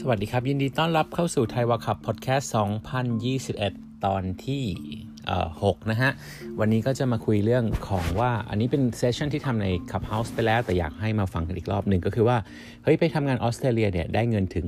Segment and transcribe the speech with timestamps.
[0.00, 2.52] สวัสดีครับ ยินดีต้อนรับเข้าสู่ไทยวาคับพอดแคสต์
[3.46, 4.64] 2021 ตอนที่
[5.26, 6.10] 6นะฮะ
[6.60, 12.36] วันนี้ก็จะมาคุยเรื่องของว่าอันนี้เป็นเซสชันที่ทำใน Clubhouse ไปแล้ว แต่อยากให้มาฟังกันอีกรอบหนึ่งก็คือว่า
[12.84, 14.66] เฮ้ย ไปทำงานออสเตรเลียเนี่ย ได้เงินถึง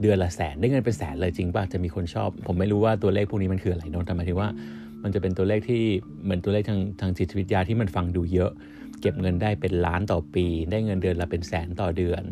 [0.00, 4.48] เดือนละแสน ได้เงินเป็นแสนเลยจริงป่ะ จะมีคนชอบ ผมไม่รู้ว่าตัวเลขพวกนี้มันคืออะไรนนแต่หมายถึงว่า
[5.02, 5.82] มันจะเป็นตัวเลขที่
[6.24, 8.50] เหมือนตัวเลขทางทางจิตวิทยาที่มันฟังดูเยอะ
[9.00, 12.22] เก็บเงินได้เป็นล้านต่อปี ได้เงินเดือนละเป็นแสนต่อเดือน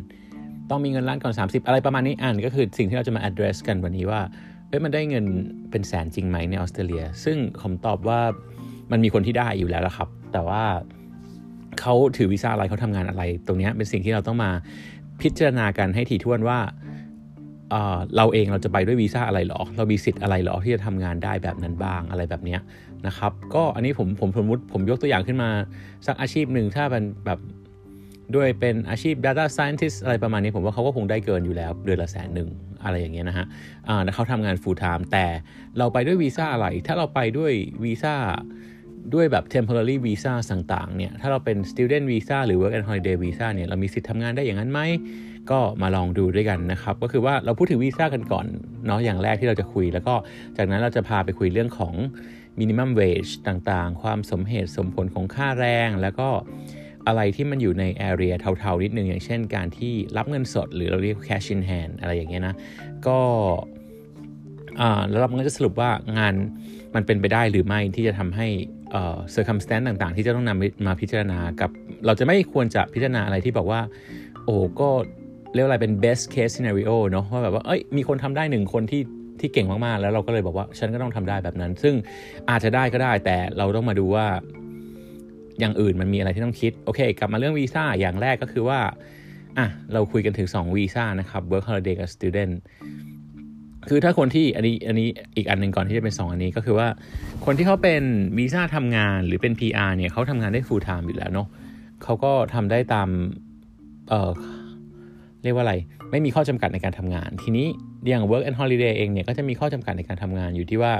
[0.70, 4.20] ต้องมีเงินล้านก่อน 30 อะไรประมาณนี้อ่านก็คือสิ่งที่เราจะมา address กันวันนี้ว่า
[4.68, 5.24] เอ้ยมันได้เงิน
[5.70, 8.20] เป็นแสนจริงไหมในออสเตรเลีย ซึ่งผมตอบว่า
[8.92, 10.62] มันมีคนที่ได้อยู่แล้วละครับ แต่ว่า
[11.80, 14.50] เขาถือวีซ่าอะไรเขาทำงานอะไร ตรงนี้เป็นสิ่งที่เราต้องมา
[15.22, 16.58] พิจารณากันให้ถี่ถ้วนว่า
[17.70, 22.56] เเราเองเราจะไปด้วยวีซ่าอะไรหรอ เรามีสิทธิ์อะไรหรอที่จะทำงานได้แบบนั้นบ้างอะไรแบบนี้
[23.06, 25.50] นะครับ ก็อันนี้ผมผมสมมติผมยกตัวอย่างขึ้นมา
[26.06, 27.38] สักอาชีพหนึ่งถ้าเป็นแบบ
[28.36, 32.48] ด้วยเป็นอาชีพ Data Scientist อะไรประมาณนี้ ผมว่าเขาก็คงได้เกินอยู่แล้วเดือนละแสนหนึ่ง
[32.84, 33.46] อะไรอย่างเงี้ยนะฮะ
[33.88, 35.26] อ่าเขาทำงาน full time แต่
[35.78, 37.52] เราไปด้วยวีซ่าอะไร ถ้าเราไปด้วย
[37.84, 38.14] วีซ่า
[39.14, 44.80] ด้วยแบบ temporary visa ต่างๆ เนี่ย ถ้าเราเป็น student visa หรือ work and holiday visa เนี่ย เรามีสิทธิ์ทำงานได้อย่างนั้นไหม
[45.50, 48.46] ก็มาลองดูด้วยกันนะครับ ก็คือว่าเราพูดถึงวีซ่ากันก่อน
[48.86, 50.14] เนาะ อย่างแรกที่เราจะคุย แล้วก็
[50.56, 51.94] จากนั้นเราจะพาไปคุยเรื่องของ
[52.60, 56.28] minimum wage ต่างๆ ความสมเหตุสมผลของค่าแรง แล้วก็
[57.06, 62.54] อะไรที่มันอยู่ในแอเรียเทาๆนิดนึง อย่างเช่นการที่รับเงินสด หรือเราเรียก cash in hand อะไรอย่างเงี้ยนะ
[63.06, 63.18] ก็
[65.08, 66.34] แล้วเราก็จะสรุปว่างาน
[66.94, 68.46] มันเป็นไปได้หรือไม่ที่จะทำให้
[68.90, 71.70] เอ่อ circumstance ต่างๆ ที่จะต้องนำมาพิจารณากับ
[72.06, 73.80] เราจะไม่ควรจะพิจารณาอะไรที่บอกว่า
[74.44, 74.88] โอ้ก็
[75.54, 79.02] เรียกอะไรเป็น best case scenario เนาะว่าแบบว่าเอ้ยมีคนทำได้หนึ่งคนที่
[79.40, 81.94] ที่เก่งมากๆ แล้วเราก็เลยบอกว่าฉันก็ต้องทำได้แบบนั้น ซึ่ง
[82.50, 84.26] อาจจะได้ก็ได้แต่เราต้องมาดูว่า
[85.60, 88.80] อย่างอื่นมันมีอะไรที่ต้องคิด โอเค กลับมาเรื่องวีซ่าอย่างแรกก็คือว่า
[89.58, 92.52] อะเราคุยกันถึง2วีซ่านะครับ work holiday กับ student
[93.88, 96.88] คือถ้าคนที่อันนี้อันนี้อีกอันหนึ่งก่อนที่จะเป็น 2 อันนี้ก็คือว่า
[97.44, 98.02] คนที่เขาเป็น
[98.38, 101.48] วีซ่าทำงานหรือเป็น PR เนี่ยเขาทำงานได้ full time อยู่แล้วเนาะ
[102.02, 103.08] เขาก็ทำได้ตาม
[104.08, 104.30] เอ่อ
[105.42, 105.74] เรียกว่าอะไร
[106.10, 107.66] ไม่มีข้อจำกัดในการทำงาน ทีนี้
[108.08, 110.92] อย่าง work and holiday เองเนี่ยก็จะมีข้อจำกัดในการทำงานอยู่ที่ว่า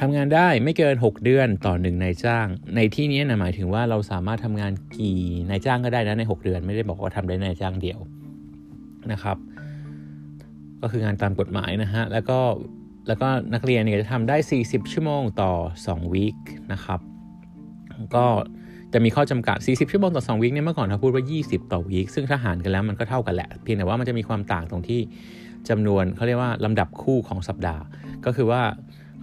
[0.00, 2.46] ทำงานได้ไม่เกิน 6 เดือนต่อหนึ่งนายจ้าง
[2.76, 5.18] ในที่นี้นะหมายถึงว่าเราสามารถทำงานกี่
[5.50, 7.98] นายจ้างก็ได้นะใน 6 เดือน ไม่ได้บอกว่าทำได้นายจ้างเดียว
[9.12, 9.36] นะครับ
[10.80, 12.38] ก็คืองานตามกฎหมายนะฮะแล้วก็
[13.08, 15.52] แล้วก็นักเรียนเนี่ยจะทำได้ 40 ชั่วโมงต่อ
[15.86, 16.36] 2วีค
[16.72, 17.00] นะครับ
[18.14, 18.26] ก็
[18.92, 25.00] จะมีข้อจำกัด 40 ชั่วโมงต่อ 2 วีคเนี่ยเมื่อก่อนเขาพูดว่า 20 ต่อวีคซึ่งถ้าหารกันแล้วมันก็เท่ากันแหละ เพียงแต่ว่ามันจะมีความต่างตรงที่
[25.68, 27.82] จำนวนเขาเรียกว่าลำดับคู่ของสัปดาห์
[28.24, 28.62] ก็คือว่า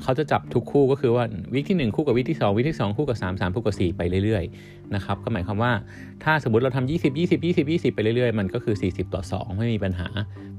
[0.03, 1.23] เขาจะจับทุกคู่ก็คือว่า
[1.53, 5.71] วิกที่ 1 คู่กับวิกที่ 2 วิกที่ 2 คู่กับ 3 3 คู่กับ 4 ไปเรื่อยๆนะครับก็หมายความว่า
[6.23, 10.07] ถ้าสมมติเราทำ20 20 20 20 ไปเรื่อยๆ มันก็คือ 40 ต่อ 2 ไม่มีปัญหา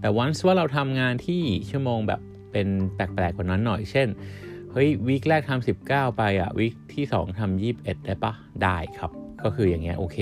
[0.00, 2.20] แต่วันว่าเราทำงานที่ชั่วโมงแบบ
[2.52, 4.08] เป็นแปลกๆกว่านั้นหน่อย เช่น
[4.72, 8.32] เฮ้ยวีคแรกทำ19 ไปอะวีคที่ 2ทำ21 ได้ปะ
[8.62, 9.10] ได้ครับ
[9.42, 10.18] ก็คืออย่างเงี้ยโอเค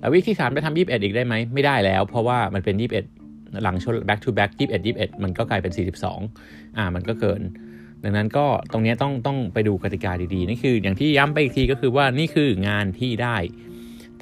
[0.00, 7.40] แล้ววีคที่3จะทำ21 อีกได้ไหมไม่ได้แล้ว เพราะว่ามันเป็น 21 หลังชน back to back 21 21 มันก็กลายเป็น 42 อ่ามันก็เกิน
[8.04, 13.36] ดังนั้นก็ตรงนี้ต้องต้องไปดูกติกาดีๆนี่คือ อย่างที่ย้ำไปอีกทีก็คือว่านี่คืองานที่ได้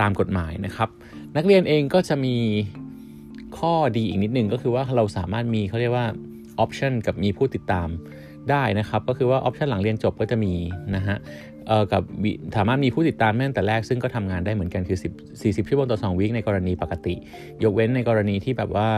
[0.00, 0.88] ตามกฎหมายนะครับ
[1.36, 2.36] นักเรียนเองก็จะมี
[3.58, 6.06] ข้อดีอีกนิดนึงก็คือว่าเราสามารถมีเขาเรียกว่า
[6.58, 7.88] ออปชันกับมีผู้ติดตาม
[8.50, 10.54] ได้นะครับ ก็คือว่าออปชันหลังเรียนจบก็จะมี
[10.96, 11.16] นะฮะ
[11.66, 12.02] เอ่อกับ
[12.56, 17.14] สามารถมีผู้ติดตามแม่แต่แรกซึ่งก็ทำงานได้เหมือนกันคือ10 40ชั่วโมงต่อ2วิคในกรณีปกติ
[17.64, 18.88] ยกเว้นในกรณีที่แบบว่า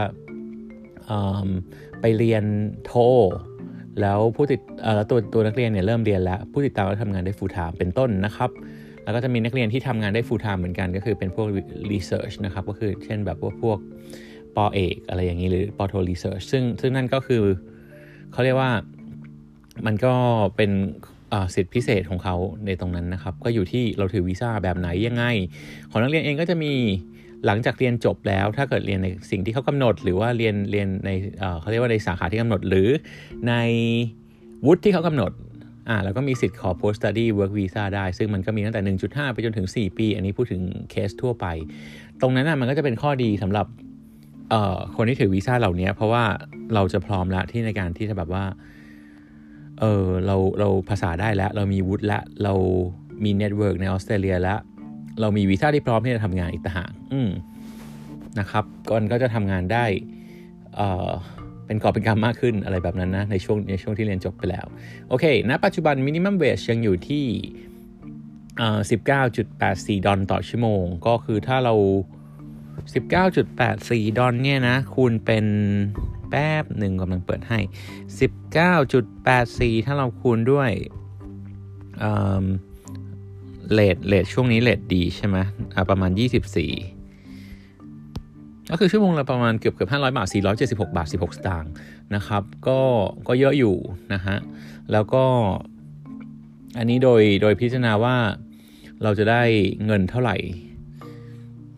[2.01, 2.43] ไปเรียน
[2.85, 2.93] โท
[4.01, 4.59] แล้วผู้ติด
[5.09, 8.49] ตัวตัวนักเรียนเนี่ยเริ่มเรียนแล้ว ผู้ติดตามก็ทำงานได้ full time เป็นต้นนะครับ
[9.03, 11.47] แล้วก็จะมีนักเรียนที่ทำงานได้ full time เหมือนกันก็คือเป็นพวก
[11.91, 13.79] research นะครับก็คือเช่นแบบพวกพวก
[14.55, 17.43] ปอเอกอะไรอย่างนี้หรือปอโท research ซึ่งซึ่งนั่นก็คือ
[18.31, 18.71] เขาเรียกว่า
[19.85, 20.13] มันก็
[20.57, 20.71] เป็น
[21.55, 22.35] สิทธิพิเศษของเขา
[22.65, 25.23] ในตรงนั้นนะครับ ก็อยู่ที่เราถือวีซ่าแบบไหนยังไง
[25.91, 26.73] ของนักเรียนเองก็จะมี
[27.45, 31.09] หลังจากเรียนจบแล้วถ้าเกิดเรียนในสิ่งที่เขากำหนด หรือว่าเรียนเรียนใน
[31.59, 32.89] เขาเรียกว่าในสาขาที่กำหนด หรือ
[33.47, 33.53] ใน
[34.65, 35.31] วุฒิที่เขากำหนด
[35.89, 38.81] อ่าแล้วก็มีสิทธิ์ขอ post study work visa ได้ ซึ่งมันก็มีตั้งแต่
[39.13, 40.61] 1.5 ไปจนถึง 4 ปี อันนี้พูดถึง
[40.91, 41.45] เคสทั่วไป
[42.21, 43.67] ตรงนั้นนะมันก็จะเป็นข้อดีสำหรับ
[44.49, 46.23] เอ่อคนที่ถือวีซ่าเหล่านี้เพราะว่า
[46.73, 48.45] เราจะพร้อมละที่ในการที่จะแบบว่า
[49.79, 52.53] เออเราเราภาษาได้แล้ว เรามีวุฒิและเรา
[53.23, 54.59] มี network ในออสเตรเลียแล้ว
[55.21, 56.91] เรามีวีซ่าที่พร้อมที่จะทำงานอีกต่างหาก
[58.39, 59.85] นะครับก่อนก็จะทำงานได้
[60.75, 64.65] เเป็นกอบเป็นกรรมมากขึ้นอะไรแบบนั้นนะ ในช่วงในช่วงที่เรียนจบไปแล้ว
[65.09, 67.25] โอเคณปัจจุบัน minimum wage ยังอยู่ที่
[69.25, 71.75] 19.84 ดอลต่อชั่วโมง ก็คือถ้าเรา
[72.95, 75.45] 19.84 ดอลเนี่ยนะ คูณเป็น
[76.29, 77.59] แป๊บหนึ่งกำลังเปิดให้
[78.73, 80.71] 19.84 ถ้าเราคูณด้วย
[83.73, 85.37] เลทเลทช่วงนี้เลทดีใช่ไหม
[85.89, 86.23] ประมาณ 24
[88.69, 90.27] ก็คือชั่วโมงละประมาณเกือบเกือบ500 บาท
[90.61, 91.71] 476 บาท 16 สตางค์
[92.15, 92.79] นะครับ ก็
[93.27, 93.75] ก็เยอะอยู่
[94.13, 94.37] นะฮะ
[94.91, 95.23] แล้วก็
[96.77, 98.15] อันนี้โดยโดยพิจารณาว่า
[99.03, 99.41] เราจะได้
[99.85, 100.35] เงินเท่าไหร่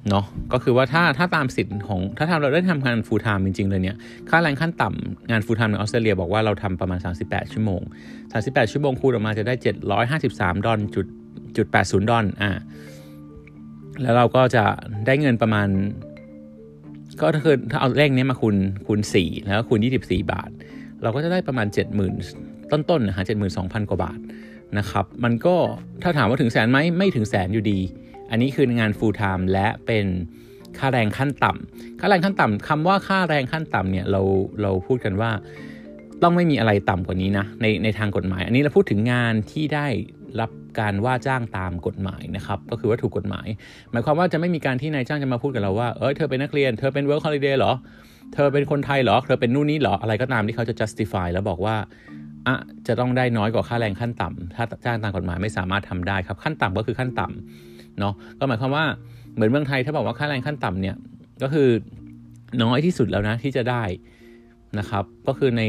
[0.10, 3.98] เนาะก็คือว่าถ้าถ้าตามสิทธิ์ของถ้าทำเราได้ทำงาน full-time จริง ๆ เลยเนี่ย
[4.30, 7.82] ค่าแรงขั้นต่ำงาน full-time ในออสเตรเลียบอกว่าเราทำประมาณ 38 ชั่วโมง
[8.28, 9.54] 38 ชั่วโมงคูณออกมาจะได้
[10.10, 11.06] 753 ดอลจุด
[11.58, 12.52] จุด80ดศูนย์ดอลอ่า
[14.02, 14.64] แล้วเราก็จะ
[15.06, 15.68] ได้เงินประมาณ
[17.22, 18.56] ก็ถ้าคือถ้าเอาเลขนี้มาคูณ
[18.88, 20.50] คูณ4แล้วคูณ24บสี่บาท
[21.04, 21.68] เราก็จะได้ประมาณ
[22.20, 23.26] 70,000ต้นๆนะฮะ
[23.58, 24.20] 72,000กว่าบาท
[24.78, 25.56] นะครับ มันก็
[26.04, 27.80] ถ้าถามว่าถึงแสนไหมไม่ถึงแสนอยู่ดี
[28.30, 30.06] อันนี้คืองาน full time และเป็น
[30.78, 34.22] ค่าแรงขั้นต่ำค่าแรงขั้นต่ำคำว่าค่าแรงขั้นต่ำเนี่ยเรา
[34.62, 35.32] เราพูดกันว่า
[36.24, 39.88] ต้องไม่มีอะไรต่ำกว่านี้นะในในทางกฎหมาย อันนี้เราพูดถึงงานที่ได้
[40.40, 43.48] รับการว่าจ้างตามกฎหมายนะครับก็คือว่าถูกกฎหมาย
[43.92, 47.74] หมายความว่าจะไม่มีการที่นายจ้างจะมาพูดกับเราว่าเออเธอเป็นนักเรียนเธอเป็น work holiday เหรอ
[48.34, 51.76] เธอเป็นคนไทยเหรอ เธอเป็นนู่นนี่เหรอ อะไรก็ตามที่เขาจะ justify แล้วบอกว่า
[52.48, 52.56] อะ
[52.88, 58.86] จะต้องได้น้อยกว่าค่าแรงขั้นต่ำถ้าจ้างตามกฎหมายไม่สามารถทำได้ครับขั้นต่ำก็คือขั้นต่ำเนาะก็หมายความว่า
[59.36, 60.96] เหมือนเมืองไทยถ้าบอกว่าค่าแรงขั้นต่ำเนี่ย
[61.44, 61.70] ก็คือ
[62.64, 63.84] น้อยที่สุดแล้วนะที่จะได้
[64.80, 65.64] นะครับ ก็คือใน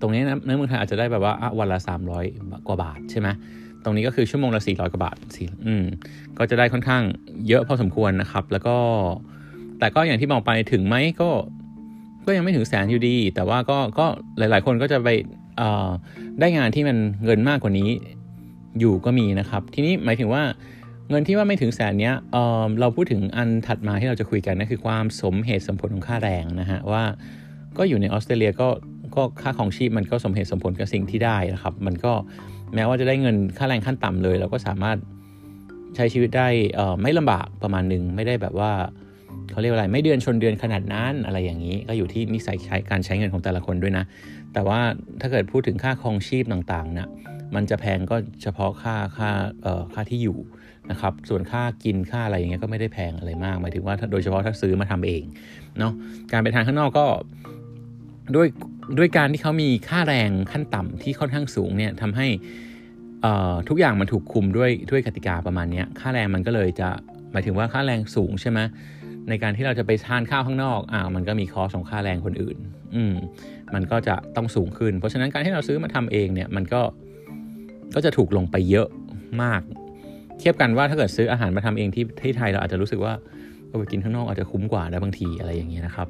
[0.00, 1.78] ตรงนี้นะในเมืองไทยอาจจะได้แบบว่าวันละ
[2.14, 3.28] 300 กว่าบาทใช่ไหม
[3.84, 5.84] ตรงนี้ก็คือชั่วโมงละ 400 กว่าบาทสิอืม
[6.38, 7.02] ก็จะได้ค่อนข้าง
[7.48, 8.76] เยอะพอสมควรนะครับ แล้วก็
[9.78, 11.30] แต่ก็อย่างที่บอกไปถึงไหมก็
[12.26, 14.06] ก็ยังไม่ถึงแสนอยู่ดี แต่ว่าก็ก็
[14.38, 15.08] หลาย ๆ คนก็จะไป
[16.40, 17.90] ได้งานที่มันเงินมากกว่านี้
[18.80, 20.42] อยู่ก็มีนะครับ ทีนี้หมายถึงว่า
[21.10, 27.04] เงินที่ว่าไม่ถึงแสนเนี้ยเเราพูดถึงอันถัดมาที่เราจะคุยกันนั่นคือความสมเหตุสมผลของค่าแรงนะฮะว่า
[27.78, 28.68] ก็อยู่ในออสเตรเลียก็
[29.14, 32.12] ก็ค่าของชีพมันก็สมเหตุสมผลกับสิ่งที่ได้นะครับ มันก็
[32.74, 34.98] แม้ว่าจะได้เงินค่าแรงขั้นต่ำเลย เราก็สามารถ
[35.96, 36.48] ใช้ชีวิตได้
[37.02, 38.72] ไม่ลำบากประมาณหนึ่งไม่ได้แบบว่า
[39.50, 44.04] เขาเรียกอะไรไม่เดือนชนเดือนขนาดนั้นอะไรอย่างนี้ ก็อยู่ที่นิสัยใช้การใช้เงินของแต่ละคนด้วยนะ
[44.54, 44.80] แต่ว่า
[45.20, 47.08] ถ้าเกิดพูดถึงค่าครองชีพต่างๆเนะ
[47.54, 49.30] มันจะแพงก็เฉพาะค่าค่า
[49.62, 50.38] เอ่อค่าที่อยู่
[50.90, 55.22] นะครับส่วนค่ากินค่าอะไรอย่างเงี้ยก็ไม่ได้แพงอะไรมากหมายถึงว่าโดยเฉพาะถ้าซื้อมาทำเอง
[55.78, 55.92] เนาะ
[56.32, 57.06] การไปทานข้างนอกก็
[58.36, 58.48] ด้วย
[58.96, 62.26] ด้วยการที่เขามีค่าแรงขั้นต่ำที่ค่อนข้างสูงเนี่ยทำให้
[63.68, 66.88] ทุกอย่างมันถูกคุมด้วยด้วยกติกาประมาณนี้ค่าแรงมันก็เลยจะ
[67.32, 68.58] หมายถึงว่าค่าแรงสูงใช่ไหม
[69.28, 72.56] ในการที่เราจะไปทานข้าวข้างนอกอ่ามันก็มีคอสของค่าแรงคนอื่น
[72.94, 73.14] อืม
[73.74, 76.82] มันก็จะต้องสูงขึ้น เพราะฉะนั้นการที่เราซื้อมาทำเองเนี่ยมันก็
[77.94, 78.88] ก็จะถูกลงไปเยอะ
[79.42, 79.62] มาก
[80.38, 83.12] เทียบกันว่าถ้าเกิดซื้ออาหารมาทำเองที่ที่ไทยเราอาจจะรู้สึกว่า
[83.78, 86.08] ไปกินข้างนอกอาจจะคุ้มกว่าได้บางทีอะไรอย่างเงี้ยนะครับ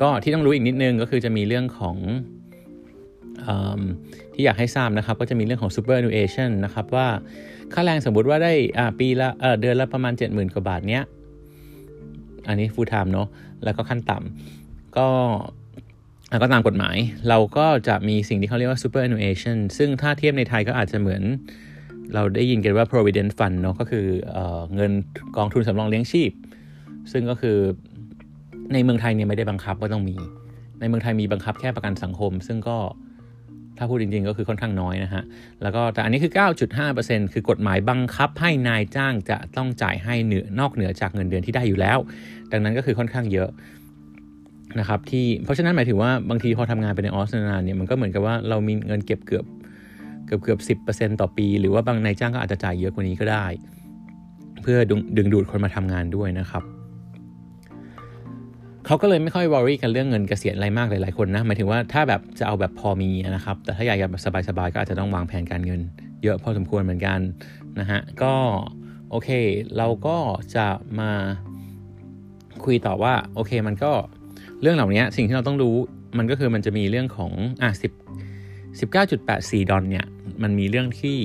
[0.00, 1.96] ก็ที่ต้องรู้อีกนิดนึงก็คือจะมีเรื่องของ
[3.46, 3.48] อ
[4.34, 7.08] ที่อยากให้ทราบนะครับ ก็จะมีเรื่องของ superannuation นะครับว่า
[7.72, 8.52] ค่าแรงสมมติว่าได้
[8.98, 11.04] ปีละเเดือนละประมาณ 70,000 กว่าบาทเนี้ย
[12.48, 13.28] อันนี้ full time เนาะ
[13.64, 15.08] แล้วก็ขั้นต่ำก็
[16.42, 16.96] ก็ตามกฎหมาย
[17.28, 21.22] เราก็จะมีสิ่งที่เขาเรียกว่า superannuation ซึ่งถ้าเทียบในไทยก็อาจจะเหมือน
[22.14, 24.38] เราได้ยินกันว่า provident fund เนาะก็คือเอ
[24.74, 24.92] เงิน
[25.36, 26.30] กองทุนสำรองเลี้ยงชีพ
[27.12, 27.58] ซึ่งก็คือ
[28.72, 30.16] ในเมืองไทยเนี่ยไม่ได้บังคับว่าต้องมี
[30.80, 32.78] ในเมืองไทยมีบังคับแค่ประกันสังคม ซึ่งก็
[33.78, 35.22] ถ้าพูดจริงๆ ก็คือค่อนข้างน้อยนะฮะ
[35.62, 36.32] แล้วก็แต่อันนี้คือ
[36.82, 41.98] 9.5%คือกฎหมายบังคับให้นายจ้างจะต้องจ่ายให้เหนือนอกเหนือจากเงินเดือนที่ได้อยู่แล้ว
[42.52, 43.48] ดังนั้นก็คือค่อนข้างเยอะ
[44.80, 49.44] นะครับที่เพราะฉะนั้นหมายถึงว่าบางทีพอทำงานไปในออสเตรเลียเนี่ยมันก็เหมือนกับว่าเรามีเงินเก็บเกือบ
[50.26, 53.44] เกือบเกือบสิบเปอร์เซ็นต่อปี หรือว่าบางนายจ้างก็อาจจะจ่ายเยอะกว่านี้ก็ได้
[54.62, 54.78] เพื่อ
[55.16, 56.62] ดึงดูดคนมาทำงานด้วยนะครับ
[58.86, 65.80] เขาก็เลยไม่ค่อยวอรี่กันเรื่องเงินเกษียณอะไรมากหลายๆคนนะหมายถึงว่าถ้าแบบจะเอาแบบพอมีนะครับ แต่ถ้าอยากแบบสบายๆก็อาจจะต้องวางแผนการเงิน
[66.22, 67.20] เยอะพอสมควรเหมือนกัน
[67.80, 68.34] นะฮะก็
[69.10, 69.28] โอเค
[69.76, 70.16] เราก็
[70.56, 70.66] จะ
[71.00, 71.10] มา
[72.64, 73.92] คุยต่อว่าโอเคมันก็
[74.62, 75.76] เรื่องเหล่านี้สิ่งที่เราต้องรู้
[76.18, 77.92] มันก็คือมันจะมีเรื่องของอะสิบ
[78.80, 80.06] สิบเก้าจุดแปดสี่ดอลเนี่ย
[80.42, 81.18] มันมีเรื่องที่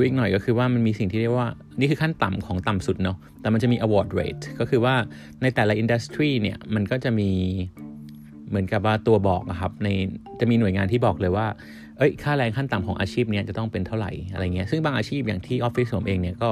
[0.00, 4.94] รู้อีกหน่อยก็คือว่ามันมีสิ่งที่เรียกว่า นี่คือขั้นต่ำของต่ำสุดเนาะแต่มันจะมี award rate ก็คือว่า
[5.42, 7.30] ในแต่ละอินดัสทรีเนี่ยมันก็จะมี
[8.48, 9.88] เหมือนกับว่าตัวบอกนะครับใน
[10.40, 11.46] จะมีหน่วยงานที่บอกเลยว่า
[11.98, 16.50] เอ้ยค่าแรงขั้นต่ำของอาชีพเนี้ยจะต้องเป็นเท่าไหร่อะไรเงี้ยซึ่งบางอาชีพอย่างที่ออฟฟิศผมเองเนี่ยก็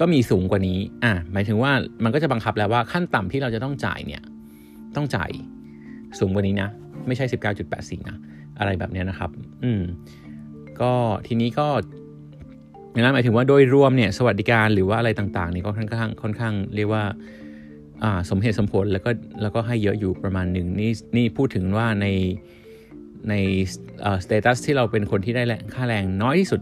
[0.00, 1.72] ก็มีสูงกว่านี้อะหมายถึงว่า
[2.04, 4.22] มันก็จะบังคับแล้วว่าขั้นต่ำที่เราจะต้องจ่ายเนี่ย
[4.96, 5.30] ต้องจ่าย
[6.18, 6.68] สูงกว่านี้นะ
[7.06, 7.24] ไม่ใช่
[7.66, 8.16] 19.84 นะ
[8.58, 9.30] อะไรแบบเนี้ยนะครับ
[9.64, 9.82] อืม
[10.80, 10.92] ก็
[11.26, 11.66] ทีนี้ก็
[12.96, 17.04] อย่างนั้นหมายถึงว่าโดยรวมเนี่ยสวัสดิการหรือว่าอะไรต่างๆนี่ก็ค่อนข้างค่อนข้างเรียกว่า
[18.30, 19.10] สมเหตุสมผลแล้วก็
[19.42, 22.06] แล้วก็ให้เยอะอยู่ประมาณหนึ่งนี่นี่พูดถึงว่าใน
[23.28, 23.34] ใน
[24.24, 25.42] สเตตัสที่เราเป็นคนที่ได้
[25.74, 26.60] ค่าแรงน้อยที่สุด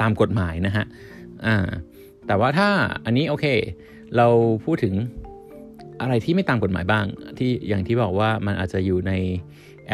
[0.00, 0.84] ตามกฎหมายนะฮะ
[1.46, 1.66] อ่า
[2.26, 2.68] แต่ว่าถ้า
[3.04, 3.46] อันนี้โอเค
[4.16, 4.26] เรา
[4.64, 4.94] พูดถึง
[6.00, 7.04] อะไรที่ไม่ตามกฎหมายบ้าง
[7.38, 9.12] ที่อย่างที่บอกว่ามันอาจจะอยู่ใน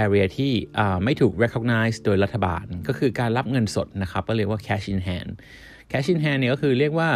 [0.05, 0.53] area ที่
[1.05, 5.31] ไม่ถูก recognize โดยรัฐบาล ก็คือการรับเงินสดนะครับก็เรียกว่า cash in hand
[5.91, 7.09] cash in hand เนี่ยก็คือเรียกว่า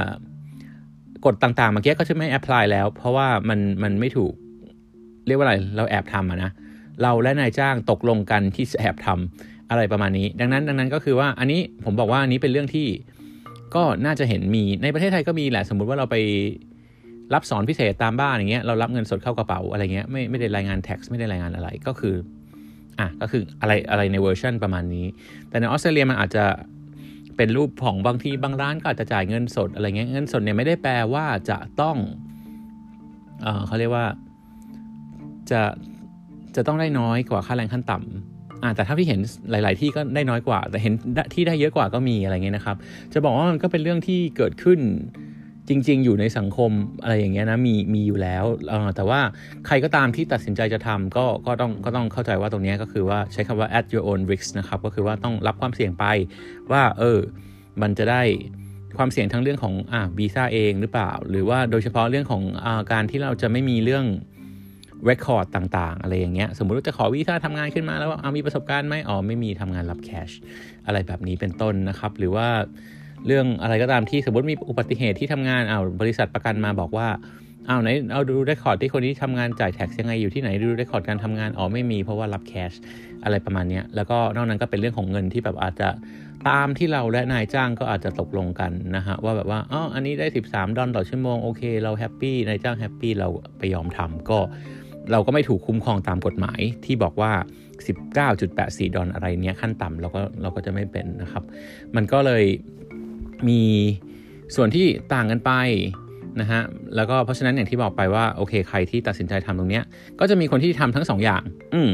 [1.27, 4.35] กฎต่างๆเมื่อกี้ก็จะไม่ apply แล้ว เพราะว่ามันมันไม่ถูก
[5.27, 6.53] เรียกว่าอะไรเราแอบทำนะ
[7.03, 12.89] เราและนายจ้างตกลงกันที่แอบทำอะไรประมาณนี้ ดังนั้นดังนั้นก็คือว่าอันนี้ผมบอกว่าอันนี้เป็นเรื่องที่
[13.75, 16.17] ก็น่าจะเห็นมีในประเทศไทยก็มีแหละสมมุติว่าเราไป
[17.35, 22.15] รับสอนพิเศษตามบ้านอย่างเงี้ยเรารับเงินสดเข้ากระเป๋าอะไรเงี้ยไม่ไม่ได้รายงาน tax ไม่ได้รายงานอะไรก็คือ
[23.01, 25.07] อะก็คืออะไรอะไรในเวอร์ชันประมาณนี้
[25.49, 26.45] แต่ในออสเตรเลียมันอาจจะ
[27.37, 31.97] เป็นรูปของบางทีบางร้านก็อาจจะจ่ายเงินสดอะไรเงี้ยเงินสดเนี่ยไม่ได้แปลว่าจะต้อง
[33.43, 34.07] เออเขาเรียกว่า
[35.51, 35.61] จะ
[36.57, 40.95] จะต้องได้น้อยกว่าค่าแรงขั้นต่ำอ่าแต่ถ้าที่เห็นหลาย ๆ ที่ก็ได้น้อยกว่า แต่เห็น
[41.35, 42.77] ที่ได้เยอะกว่าก็มีอะไรเงี้ยนะครับ
[43.13, 44.81] จะบอกว่ามันก็เป็นเรื่องที่เกิดขึ้น
[45.69, 46.71] จริง ๆ อยู่ในสังคม
[47.03, 48.45] อะไรอย่างเงี้ยนะมีมีอยู่แล้ว
[48.97, 49.21] แต่ว่า
[49.67, 56.05] ใครก็ตามที่ตัดสินใจจะทำก็ก็ต้องก็ต้องเข้าใจว่าตรงนี้ก็คือว่าใช้คำว่า at your own risk นะครับก็คือว่าต้องรับความเสี่ยงไป
[56.73, 57.19] ว่าเออ
[57.83, 58.23] มันจะได้
[58.99, 64.05] ความเสี่ยงทั้งเรื่องของอ่าวีซ่าเองหรือเปล่า หรือว่าโดยเฉพาะเรื่องของอาการที่เราจะไม่มีเรื่อง
[65.05, 70.31] record ต่างๆ อะไรอย่างเงี้ย สมมุติว่าจะขอวีซ่าทำงานขึ้นมาแล้วเอามีประสบการณ์ไหมอ๋อไม่มีทำงานรับ cash
[70.87, 72.49] อะไรแบบนี้เป็นต้นนะครับ หรือว่า
[73.27, 77.09] เรื่องอะไรก็ตามที่สมมติมีอุบัติเหตุที่ทำงานเอาบริษัทประกันมาบอกว่า
[77.67, 82.73] เอาไหนเอาดู record ที่คนนี้ทำงานจ่าย tax ยังไงอยู่ที่ไหนดู record การทำงานอ๋อไม่มีเพราะว่ารับ cash
[83.25, 85.89] อะไรประมาณนี้แล้วก็นอกนั้นก็เป็นเรื่องของเงินที่แบบอาจจะ
[86.49, 93.29] ตามที่เราและนายจ้างก็อาจจะตกลงกันนะฮะว่าแบบว่าอ๋ออันนี้ได้ 13 ดอลต่อชั่วโมงโอเคเรา happy นายจ้าง happy เรา
[93.59, 94.39] ไปยอมทำก็
[95.13, 97.33] เราก็ไม่ถูกคุ้มครองตามกฎหมายที่บอกว่า
[98.15, 101.45] 19.84 ดอลอะไรเนี้ยขั้นต่ำเราก็เราก็จะไม่เป็นนะครับ
[101.97, 102.45] มันก็เลย
[103.49, 103.63] มี
[104.57, 105.53] ส่วนที่ต่างกันไป
[106.41, 106.63] นะฮะ
[106.97, 109.85] แล้วก็เพราะฉะนั้นอย่างที่บอกไปว่าโอเคใครที่ตัดสินใจทำตรงเนี้ย
[110.21, 111.43] ก็จะมีคนที่ทำทั้ง2ออย่าง
[111.75, 111.91] อืม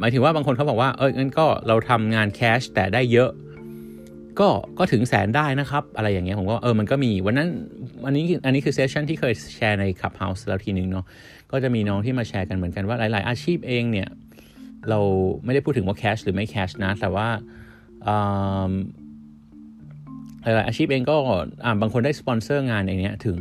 [0.00, 3.30] หมายถึงว่าบางคนเขาบอกว่าเอองั้นก็เราทำงานแคชแต่ได้เยอะ
[4.40, 7.48] ก็ก็ถึงแสนได้นะครับ อะไรอย่างเงี้ยผมก็เออมันก็มีวันนั้น
[8.06, 11.04] อันนี้อันนี้คือ session ที่เคยแชร์ใน Clubhouse แล้วทีนึงเนาะ
[11.52, 14.08] ก็จะมีน้องที่มาแชร์กันเหมือนกันว่าหลาย ๆ อาชีพเองเนี่ย
[14.88, 15.00] เรา
[15.44, 17.28] ไม่ได้พูดถึงว่า cash หรือไม่ cash นะ แต่ว่า
[20.42, 21.14] หลายๆอาชีพเองก็
[21.80, 23.36] บางคนได้สปอนเซอร์งานอย่างเนี้ยถึง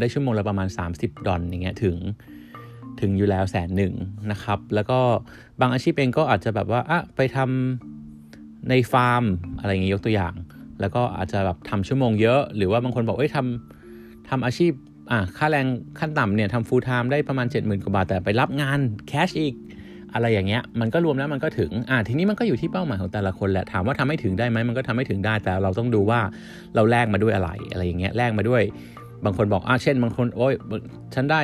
[0.00, 1.96] ได้ชั่วโมงละประมาณ 30 ดอลอย่างเงี้ยถึง
[3.00, 3.94] ถึงอยู่แล้วแสนหนึ่ง
[4.30, 4.98] นะครับ แล้วก็
[5.60, 9.24] บางอาชีพเองก็อาจจะแบบว่าอะไปทำในฟาร์ม
[9.58, 10.34] อะไรอย่างเงี้ยยกตัวอย่าง
[10.80, 14.72] แล้วก็อาจจะแบบทำชั่วโมงเยอะ หรือว่าบางคนบอกเอ้ยทำทำอาชีพ
[15.10, 15.66] อะค่าแรง
[15.98, 19.54] ขั้นต่ำเนี่ยทำฟูลไทม์ได้ประมาณ 70,000กว่าบาทแต่ไปรับงานแคชอีก
[20.14, 26.20] อะไรอย่างเงี้ยมันก็รวมแล้วมันก็ถึงอ่าทีนี้มันก็อยู่ที่เป้าหมายของแต่ละคนแหละถามว่าทำให้ถึงได้ไหมมันก็ทำให้ถึงได้แต่เราต้องดูว่า
[26.74, 28.62] เราแลกมาด้วยอะไรอะไรอย่างเงี้ยแลกมาด้วย
[29.24, 30.54] บางคนบอกอ่าเช่น บางคนโอ้ย
[31.14, 31.42] ฉันได้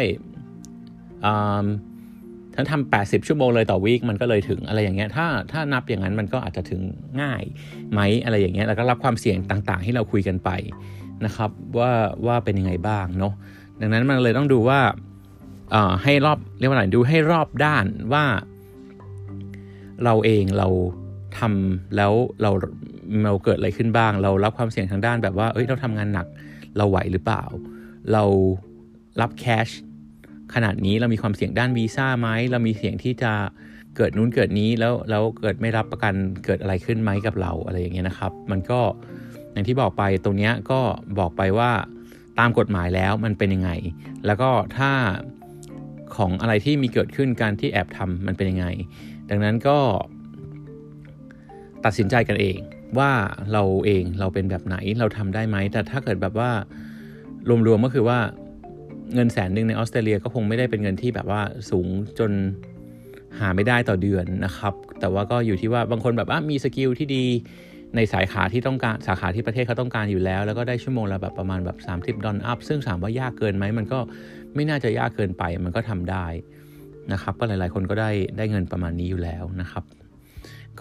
[1.24, 1.66] อ่า
[2.54, 6.80] ฉันทำ80 ชั่วโมงเลยต่อวีคมันก็เลยถึงอะไรอย่างเงี้ยถ้าถ้านับอย่างนั้นมันก็อาจจะถึง
[7.22, 7.42] ง่าย
[7.92, 10.50] ไหมอะไรอย่างเงี้ยแล้วก็รับความเสี่ยงต่างๆ ที่เราคุยกันไป
[11.24, 11.92] นะครับว่า
[12.26, 13.32] ว่าเป็นยังไงบ้างเนาะ
[13.80, 14.80] ดังนั้นมันเลยต้องดูว่า
[16.02, 18.24] ให้รอบเรียกว่าอะไรดูให้รอบด้านว่า
[20.04, 20.68] เราเองเรา
[21.38, 22.50] ทำแล้วเรา
[23.24, 26.26] เราเกิดอะไรขึ้นบ้าง เรารับความเสี่ยงทางด้านแบบว่า เอ้ยเราทำงานหนัก
[26.76, 27.42] เราไหวหรือเปล่า
[28.12, 28.24] เรา
[29.20, 29.68] รับแคช
[30.54, 33.32] ขนาดนี้เรามีความเสี่ยงด้านวีซ่าไหมเรามีเสี่ยงที่จะ
[33.96, 36.14] เกิดนู้นเกิดนี้แล้วแล้วเกิดไม่รับประกัน
[36.44, 38.80] เกิดอะไรขึ้นไหมกับเราอะไรอย่างเงี้ยนะครับ มันก็
[39.52, 40.80] อย่างที่บอกไปตรงเนี้ยก็
[41.18, 41.70] บอกไปว่า
[42.38, 43.70] ตามกฎหมายแล้วมันเป็นยังไง
[44.26, 44.90] แล้วก็ถ้า
[46.16, 48.66] ของอะไรที่มีเกิดขึ้นการที่แอบทำมันเป็นยังไง
[49.30, 49.78] ดังนั้นก็
[51.84, 52.58] ตัดสินใจกันเอง
[52.98, 53.10] ว่า
[53.52, 56.50] เราเองเราเป็นแบบไหนเราทำได้ไหม แต่ถ้าเกิดแบบว่า
[57.66, 58.18] รวมๆก็คือว่า
[59.14, 61.86] เงินแสนหนึ่งในออสเตรเลียก็คงไม่ได้เป็นเงินที่แบบว่าสูง
[62.18, 62.30] จน
[63.38, 67.24] หาไม่ได้ต่อเดือนนะครับ แต่ว่าก็อยู่ที่ว่าบางคนแบบว่ามี skill ที่ดี
[67.96, 73.98] ในสาขาที่ต้องการสาขาที่ประเทศเขาต้องการอยู่แล้ว แล้วก็ได้ชั่วโมงละแบบประมาณแบบ 30 ดอลลาร์ซึ่งถามว่ายากเกินไหมมันก็
[74.54, 76.26] ไม่น่าจะยากเกินไปมันก็ทำได้
[77.12, 79.84] นะครับ ก็หลาย ๆ คนก็ได้ได้เงินประมาณนี้อยู่แล้วนะครับ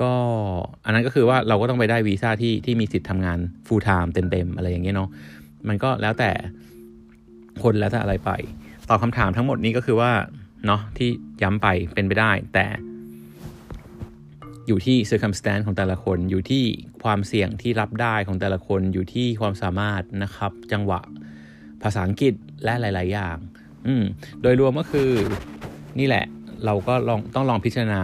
[0.01, 0.11] ก็
[0.85, 5.09] อันนั้นก็คือว่าเราก็ต้องไปได้วีซ่าที่ที่มีสิทธิ์ทำงาน full time เต็ม ๆ อะไรอย่างเงี้ยเนาะ
[5.67, 6.31] มันก็แล้วแต่
[7.63, 8.31] คนแล้วแต่อะไรไป
[8.89, 10.11] ตอบคำถามทั้งหมดนี้ก็คือว่า
[10.65, 11.09] เนาะที่
[11.41, 12.65] ย้ำไปเป็นไปได้ แต่
[14.67, 16.63] อยู่ที่ circumstance ของแต่ละคน อยู่ที่
[17.03, 20.99] ความเสี่ยงที่รับได้ของแต่ละคน อยู่ที่ความสามารถนะครับ จังหวะ
[21.83, 22.33] ภาษาอังกฤษ
[22.63, 23.37] และหลาย ๆ อย่าง
[23.87, 24.03] อืม
[24.41, 25.11] โดยรวมก็คือ
[25.99, 26.25] นี่แหละ
[26.65, 28.01] เราก็ลองต้องลองพิจารณา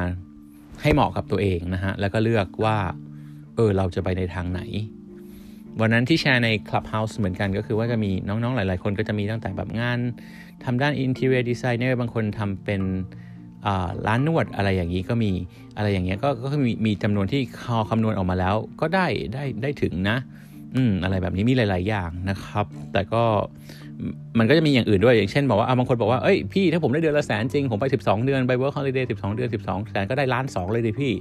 [0.82, 2.78] ให้เหมาะกับตัวเองนะฮะ แล้วก็เลือกว่า
[3.56, 4.62] เออเราจะไปในทางไหน
[5.80, 10.00] วันนั้นที่แชร์ใน Clubhouse เหมือนกันก็คือว่าจะมีน้องๆ หลาย ๆ คนก็จะมีตั้งแต่แบบงาน
[10.64, 12.82] ทำด้าน Interior Designer บางคนทำเป็น
[14.08, 15.32] ร้านนวดอะไรอย่างนี้ก็มี
[15.78, 20.18] อะไรอย่างเงี้ยก็ก็มีมีจำนวนที่คอคำนวณออกมาแล้ว ก็ได้ได้ได้ถึงนะ
[20.76, 23.24] อืมอะไรแบบนี้มีหลาย ๆ อย่างนะครับ แต่ก็
[24.40, 31.14] มันก็จะมีอย่างอื่นด้วยอย่างเช่นบอกว่าบางคนบอกว่าเอ้ยพี่ถ้าผมได้เดือนละแสนจริง ผมไป 12 เดือนไป work holiday 12 เดือน 12 แสนก็ได้ล้านสองเลยดิพี่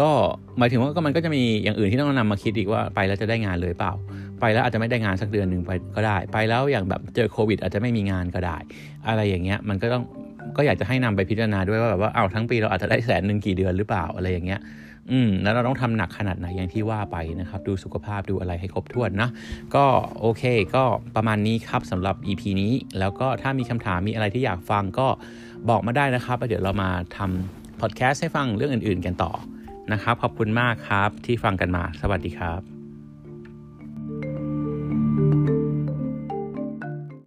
[0.00, 0.10] ก็
[0.58, 3.92] หมายถึงว่าก็มันก็จะมีอย่างอื่นที่ต้องนำมาคิดอีกว่าไปแล้วจะได้งานเลยเปล่า
[4.40, 8.56] ไปแล้วอาจจะไม่ได้งานสักเดือนหนึ่งไปก็ได้ ไปแล้วอย่างแบบเจอโควิด อาจจะไม่มีงานก็ได้
[9.08, 10.02] อะไรอย่างเงี้ยมันก็ต้อง
[10.56, 14.60] ก็อยากจะให้นำไปพิจารณาด้วยว่าแบบว่าเอาทั้งปีเราอาจจะได้แสนหนึ่งกี่เดือนหรือเปล่าอะไรอย่างเงี้ย
[15.12, 19.28] อืมแล้วเราต้องทำหนักขนาดไหนอย่างที่ว่าไปนะครับ ดูสุขภาพดูอะไรให้ครบถ้วนนะ
[19.74, 19.84] ก็
[20.20, 20.42] โอเค
[20.74, 20.84] ก็
[21.16, 25.06] ประมาณนี้ครับสำหรับ EP นี้ แล้วก็ถ้ามีคำถามมีอะไรที่อยากฟังก็
[25.68, 29.32] บอกมาได้นะครับเดี๋ยวเรามาทำพอดแคสต์ให้ฟังเรื่องอื่น ๆ กันต่อ
[29.92, 32.79] นะครับ ขอบคุณมากครับที่ฟังกันมา สวัสดีครับ